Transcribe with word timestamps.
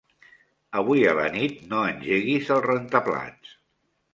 Avui 0.81 1.03
a 1.09 1.13
la 1.19 1.27
nit 1.35 1.61
no 1.73 1.83
engeguis 1.91 2.51
el 2.57 2.65
rentaplats. 2.67 3.57